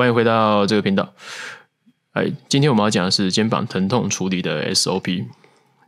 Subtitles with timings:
[0.00, 1.12] 欢迎回到这个频道。
[2.12, 5.26] 哎，今天我们要讲的是肩膀疼痛处理的 SOP。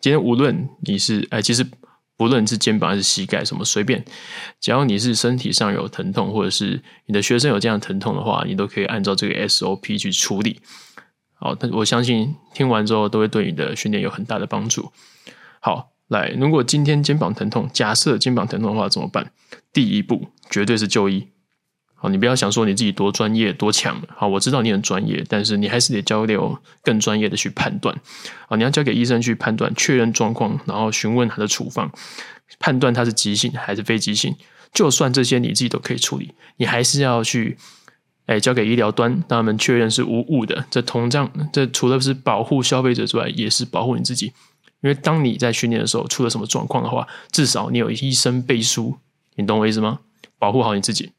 [0.02, 1.66] 今天无论你是哎，其实
[2.18, 4.04] 不论是肩膀还是膝盖，什么随便，
[4.60, 10.60] 只要你是身体上有疼痛，或者是你的学生有这样疼痛的话，你都可以按照这个 SOP 去处理。
[11.32, 14.92] 好，但我相信听完之后都会对你的训练有很大的帮助。
[15.58, 15.88] 好。
[16.08, 19.32] 来，如果今天肩膀疼痛，假设肩膀疼痛的话怎么办？
[19.72, 21.28] 第一步绝对是就医。
[22.02, 23.96] 好，你不要想说你自己多专业多强。
[24.08, 27.96] 好，我知道你很专业，但是你还是得交流更专业的去判断。
[28.48, 31.92] 好，你要交给医生去判断，确认状况，然后询问他的处方，
[32.58, 34.34] 判断他是急性还是非急性。
[34.74, 37.56] 就算这些你自己都可以处理，你还是要去，
[38.26, 40.64] 哎，交给医疗端，让他们确认是无误的。
[40.72, 44.32] 这同样，这除了是保护消费者之外，也是保护你自己。
[44.80, 48.96] 因为当你在训练的时候出了什么状况的话，至少你有医生背书，
[49.36, 50.00] 你懂我意思吗？
[50.40, 51.12] 保护好你自己。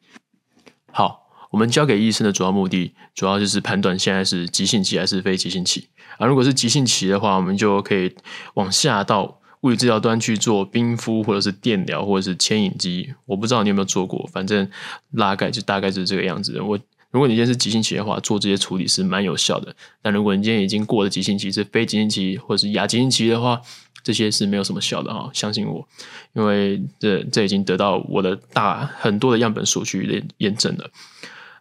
[0.94, 6.26] 好，我们交给医生的主要目的，主要就是判断现在是急性期还是非急性期啊。
[6.26, 8.16] 如果是急性期的话，我们就可以
[8.54, 13.14] 往下到物理治疗端去做冰敷，或者是电疗，或者是牵引机。
[13.26, 14.70] 我不知道你有没有做过，反正
[15.18, 16.62] 大概就大概是这个样子。
[16.62, 16.80] 我。
[17.14, 19.76] 如果你今天是急性期的话，做这些处理是蛮有效的。
[20.02, 23.62] 但如果你今天已经过了急性期，是非急性期或者是亚急性期的话，
[24.04, 25.30] 这些是没有什么效的哈。
[25.32, 25.88] 相信我，
[26.34, 30.90] 因为这这已经得到我的大很多的样本数据的验证了。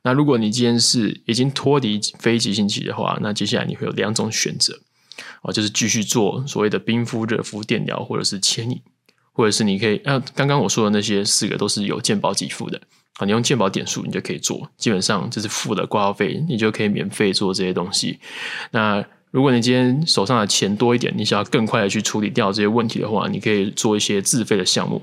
[0.05, 4.81] 那如果你今天是已经脱离非急性期的话，那接下来你会有两种选择
[5.43, 8.81] 哦，就是继续做所谓的冰敷、热敷、电疗，或者是牵引，
[9.33, 12.81] 或者是你可以，呃，刚刚我说的那些四个都是有健保给付的。
[13.19, 14.71] 啊，你用健保点数，你就可以做。
[14.77, 18.19] 基本上就是付了挂号费，你就可以免费做这些东西。
[18.71, 25.03] 那如果你今天手上的钱多一点，你想要更快的去处理掉这些问题的话，你可以做一些自费的项目。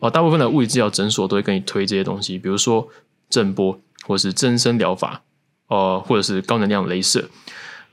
[0.00, 2.88] 哦，大部分的物理治疗诊所都会跟你推这些东西，比如说
[3.28, 5.22] 震波，或是增生疗法，
[5.66, 7.28] 哦，或者是高能量雷射。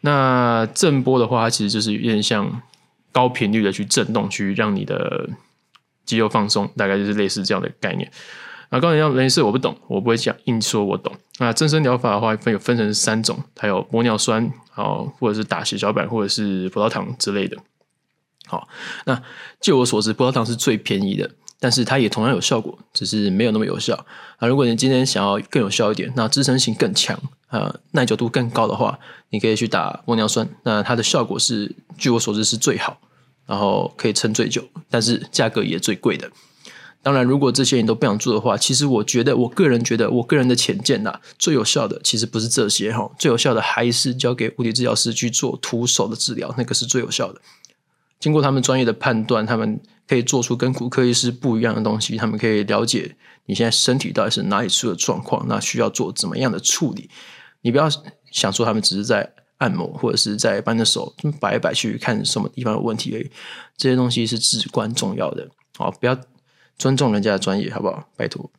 [0.01, 2.61] 那震波的话，它其实就是有点像
[3.11, 5.27] 高频率的去震动，去让你的
[6.05, 8.11] 肌肉放松，大概就是类似这样的概念。
[8.69, 11.13] 啊，高能量雷射我不懂，我不会讲，硬说我懂。
[11.39, 17.57] 那增生疗法的话，分有分成三种，还有玻尿酸，好，或者是打血小板，或者是葡萄糖之类的。
[18.47, 18.67] 好，
[19.05, 19.21] 那
[19.61, 24.05] 据我所知，葡萄糖是最便宜的，但是它也同样有效果，只是没有那么有效。
[24.37, 28.99] 啊，如果你今天想要更有效一点，那支撑性更强，啊，耐久度更高的话，
[29.29, 30.47] 你可以去打玻尿酸。
[30.63, 32.97] 那它的效果是，据我所知是最好，
[33.45, 36.29] 然后可以撑最久，但是价格也最贵的。
[37.05, 47.39] 当然，如果这些你都不想做的话，其实我觉得，我个人觉得，我个人的浅见呐，最有效的其实不是这些哈，最有效的还是交给物理治疗师去做徒手的治疗，那个是最有效的。
[48.19, 57.07] 经过他们专业的判断，他们可以做出跟骨科医师不一样的东西，他们可以了解你现在身体到底是哪里出了状况，那需要做怎么样的处理。
[57.61, 57.87] 你不要
[58.31, 63.29] 想说他们只是在按摩，或者是在把你的手摆一摆去看什么地方有问题而已，
[63.77, 65.47] 这些东西是至关重要的。
[65.77, 66.19] 好，不要。
[66.77, 68.07] 尊重人家的专业，好不好？
[68.15, 68.49] 拜托。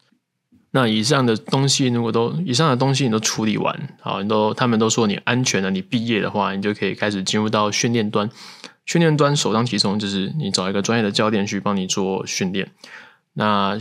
[0.73, 8.31] 那以上的东西，如果都以上的东西你都处理完，好，你都他们都说你安全了，你毕业的话，你就可以开始进入到训练端。
[8.85, 12.71] 训练端首当其冲就是你找一个专业的教练去帮你做训练。
[13.33, 13.79] 那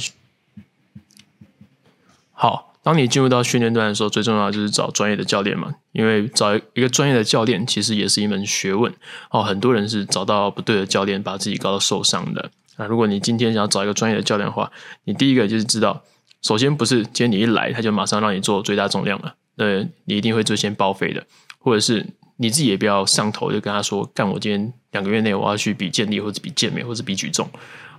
[2.32, 8.94] 好，当你进入到训练端的时候，最重要就是找专业的教练嘛，因为找一个专业的教练其实也是一门学问。
[9.32, 12.52] 哦，很多人是找到不对的教练，把自己搞到受伤的。
[12.78, 14.72] 那如果你今天想要找一个专业的教练的话，
[15.06, 16.04] 你第一个就是知道，
[16.42, 21.26] 首先不是今天你一来他就马上让你做最大重量了，对，你一定会最先报废的，
[21.60, 22.06] 或者是
[22.38, 27.50] 你自己也不要上头，就跟他说，干我今天两个月内我要去比健力或者比健美或者比举重，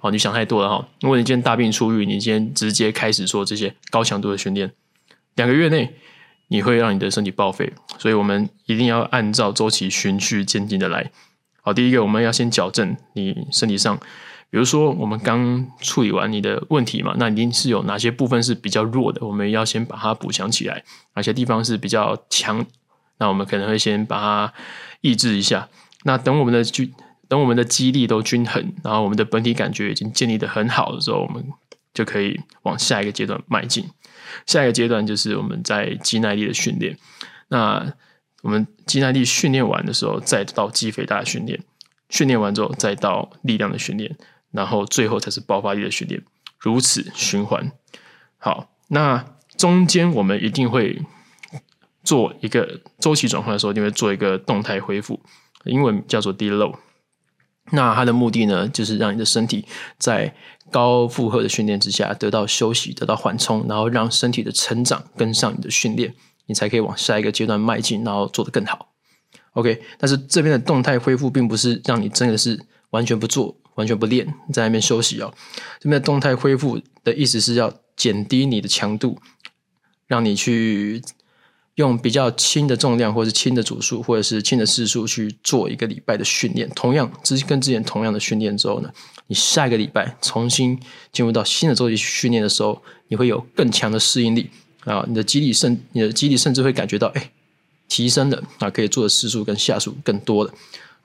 [0.02, 0.86] 哦，你想太多了哈。
[1.00, 4.70] 如果你今天大病初愈，你今天直接开始做这些高强度的训练，
[5.36, 5.94] 两个月内
[6.48, 11.10] 你会让你的身体报废，所以我们一定要按照周期循序渐进的来。
[11.62, 13.98] 好，第一个我们要先矫正你身体上。
[14.48, 20.76] 比如说，我们刚处理完你的问题嘛，那一定是有哪些部分是比较弱的，我们要先把它补强起来；
[21.14, 22.64] 哪些地方是比较强，
[23.18, 24.54] 那我们可能会先把它
[25.00, 25.68] 抑制一下。
[26.04, 26.92] 那等我们的均，
[27.28, 31.44] 等我们的肌力都均衡，然后我们的本体感觉已经建立得很好的时候，我们
[31.92, 33.84] 就可以往下一个阶段迈进。
[34.46, 36.96] 下一个阶段就是我们在肌耐力的训练。
[37.48, 37.92] 那
[38.42, 41.58] 我们肌耐力训练完的时候，再到肌肥大训练；
[42.08, 44.16] 训练完之后，再到力量的训练。
[44.50, 46.22] 然后最后才是爆发力的训练，
[46.58, 47.72] 如此循环。
[48.38, 49.24] 好，那
[49.56, 51.02] 中间我们一定会
[52.04, 55.20] 做一个周期转换的时候，一定会做一个动态恢复，
[55.64, 56.74] 英文叫做 deload。
[57.72, 59.66] 那它的目的呢，就是让你的身体
[59.98, 60.34] 在
[60.70, 66.14] 高负荷的训练之下得到休息，得到缓冲，然后让身体的成长跟上你的训练。
[66.48, 68.92] 你才可以往下一个阶段迈进，然后做得更好。
[69.54, 75.32] OK，但是这边的动态恢复并不是让你真的是完全不做、完全不练，在那边休息哦。
[75.80, 79.18] 这边的动态恢复的意思是要减低你的强度，
[80.06, 81.00] 让你去
[81.76, 86.68] 用比较轻的重量，或者是轻的组数，或者是轻的次数去做一个礼拜的训练。
[86.74, 88.90] 同样，之跟之前同样的训练之后呢，
[89.28, 90.78] 你下一个礼拜重新
[91.12, 94.50] 进入到新的周期训练的时候，你会有更强的适应力
[94.84, 95.04] 啊！
[95.08, 97.30] 你的肌力甚，你的肌力甚至会感觉到，哎。
[97.88, 100.52] 提升了啊，可以做的次数跟下数更多了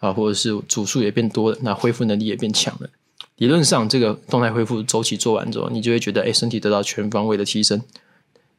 [0.02, 2.90] 啊，或者是组数也变多了，那恢复能力也变强了。
[3.38, 7.82] 理论上，这个动态恢复周期做完之后，你就会觉得，哎，身体得到全方位的提升。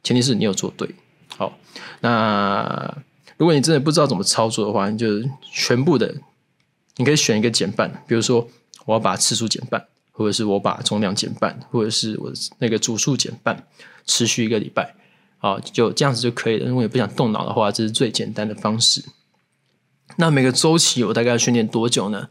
[0.03, 0.89] 前提是你有做对。
[1.37, 1.57] 好，
[2.01, 2.97] 那
[3.37, 5.07] 如果你真的不知道怎么操作的话，你就
[5.51, 6.15] 全部的，
[6.97, 8.47] 你可以选一个减半，比如说
[8.85, 13.65] 我要把次数减半，或者是我把重量减半，或者是我那个组数减半，
[14.05, 14.95] 持续一个礼拜。
[15.37, 16.67] 好，就这样子就可以了。
[16.67, 19.03] 如果你不想动脑的话，这是最简单的方式。
[20.17, 22.27] 那每个周期我大概要训练多久呢？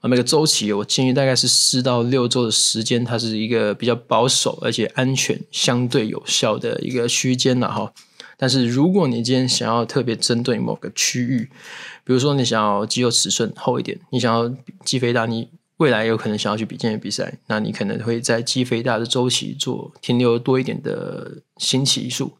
[0.00, 7.92] 啊，每个周期我建议大概是四到六周的时间，它是一个比较保守而且安全、相对有效的一个区间了哈。
[8.36, 11.48] 但是如果你今天想要特别针对某个区域，
[12.04, 14.54] 比如说你想要肌肉尺寸厚一点，你想要
[14.84, 15.48] 肌肥大，你
[15.78, 22.32] 未来有可能想要去比健美比赛，那你可能会在肌肥大的周期做停留多一点的新奇数。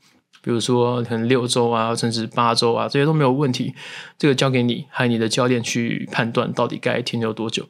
[0.45, 3.75] 比如说，可能六周啊，甚至八周啊，这些都没有问题。
[4.19, 7.67] 这个交给你，还有你的教练去判断到底该停留多久。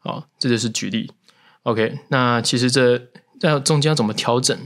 [0.00, 1.12] 好，这就是举例。
[1.62, 2.98] OK，那其实这
[3.38, 4.58] 在中间要怎么调整，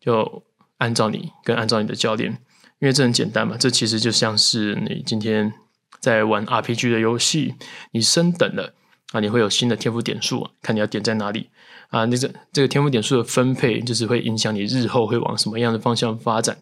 [0.00, 0.42] 就
[0.78, 2.32] 按照你跟按照你的教练，
[2.80, 3.56] 因为这很简单嘛。
[3.56, 5.52] 这其实就像是你今天
[6.00, 7.54] 在玩 RPG 的游戏，
[7.92, 8.74] 你升等了
[9.12, 11.48] 啊，你会有新的天赋点数，看你要点在哪里。
[11.88, 16.56] 啊，那个这个天赋点数的分配，就是会影响你日后会往什么样的方向发展。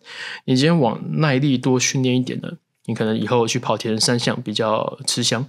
[0.47, 2.57] 你今天往耐力多训练一点的，
[2.87, 5.47] 你可能以后去跑铁人三项比较吃香。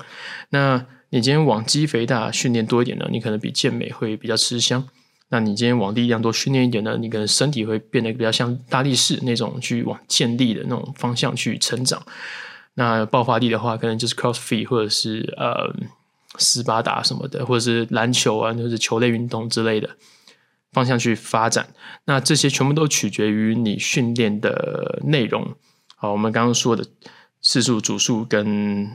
[0.50, 4.86] 那你今天往肌肥大训练多一点呢，你可能比健美会比较吃香。
[5.30, 12.04] 那你今天往力量多训练一点呢，你可能身体会变得比较像大力士那种去往健力的那种方向去成长。
[12.74, 15.74] 那爆发力的话，可能就是 CrossFit 或者是呃。
[16.38, 19.90] 斯巴达什么的，或者是篮球啊，就是球类运动之类的
[20.72, 21.74] 方向去发展。
[22.06, 25.56] 那这些全部都取决于你训练的内容。
[25.96, 26.86] 好，我们刚刚说的
[27.42, 28.92] 次数、组数跟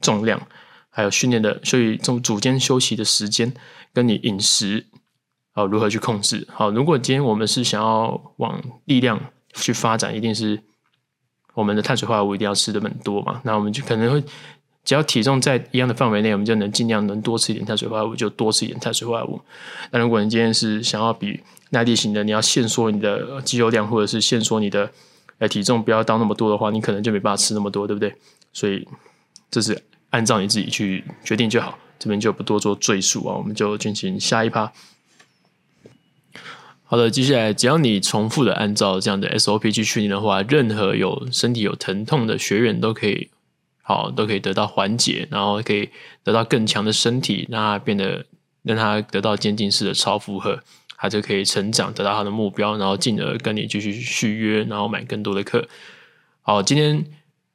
[0.00, 0.40] 重量，
[0.88, 3.52] 还有训练的，所以从组间休息的时间，
[3.92, 4.86] 跟你饮食，
[5.52, 6.48] 好，如何去控制。
[6.50, 9.20] 好，如果今天我们是想要往力量
[9.52, 10.62] 去发展，一定是
[11.54, 13.42] 我们的碳水化合物一定要吃的很多嘛。
[13.44, 14.24] 那我们就可能会。
[14.84, 19.40] 只要体重在一样的范围内，我们就能尽量能多吃一点碳水化合物，就多吃一点碳水化合物。
[19.90, 21.40] 那如果你今天是想要比
[21.70, 24.90] 耐力型的，你要限缩你的肌肉量，或者是限缩你的
[25.38, 28.14] 呃体重不要到那么多的话，你可能就没办法吃那么多，对不对？
[28.52, 28.88] 所以
[29.50, 29.80] 这是
[30.10, 34.72] 按照你自己去决定就好，这边就不多做赘述啊，我们就进行下一趴。
[36.84, 43.28] 好的，接下来只要你重复的按照这样的 SOP 去训练的话，任何有身体有疼痛的学员都可以。
[43.90, 45.90] 好，都可以得到缓解，然后可以
[46.22, 48.24] 得到更强的身体，让他变得
[48.62, 50.62] 让他得到渐进式的超负荷，
[50.96, 55.66] 他就可以成长，得到他的目标，然后进而跟你继续续约，然后买更多的课。
[56.42, 57.04] 好，今天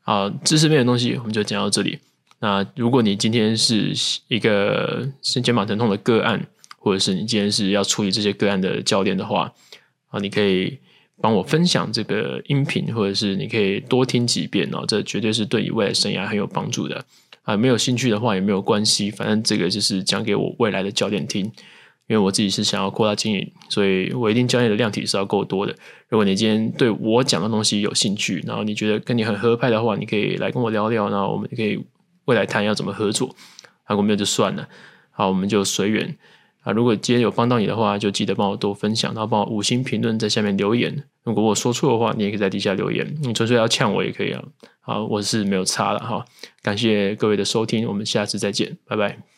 [0.03, 1.99] 啊，知识面的东西我们就讲到这里。
[2.39, 3.93] 那如果你今天是
[4.27, 6.45] 一个是肩膀疼痛的个案，
[6.77, 9.53] 或者是你今天是要处理这些个案的教练的话，
[10.09, 10.79] 啊，你可以。
[11.21, 17.03] 帮我分享这个音频，或者是你可以多听几遍哦，这绝对是对你未来生涯很有帮助的
[17.43, 17.55] 啊！
[17.55, 21.45] 没有兴趣的话也没有关系，反正这个就是讲给我未来的教练听，
[22.07, 25.73] 因为我自己是想要扩大经营，所以我一定教练的量体是要够多的。
[26.09, 31.79] 如果你今天对我讲的东西有兴趣，然后你觉得跟你很合拍的话，你可以来跟我聊聊，然后我们可以
[32.25, 33.35] 未来谈要怎么合作。
[33.87, 34.67] 如果没有就算了，
[35.11, 36.17] 好，我们就随缘。
[36.65, 41.03] 啊，如果今天有帮到你的话，就记得帮我多分享，然后帮我五星评论在下面留言。
[41.23, 43.15] 如果我说错的话，你也可以在底下留言。
[43.21, 44.43] 你纯粹要呛我也可以啊。
[44.81, 46.25] 好，我是没有差了哈。
[46.63, 49.34] 感谢各位的收听，我们下次再见，拜拜。